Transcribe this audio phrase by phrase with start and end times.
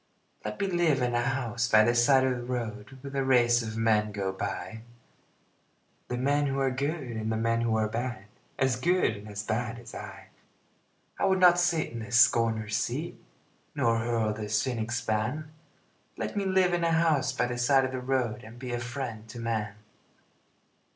[0.43, 3.61] Let me live in a house by the side of the road Where the race
[3.61, 4.81] of men go by
[6.07, 8.25] The men who are good and the men who are bad,
[8.57, 10.29] As good and as bad as I.
[11.19, 13.15] I would not sit in the scorner's seat
[13.75, 15.51] Nor hurl the cynic's ban
[16.17, 18.79] Let me live in a house by the side of the road And be a
[18.79, 19.75] friend to man.